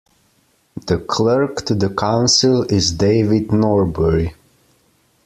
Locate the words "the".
0.87-0.97, 1.75-1.91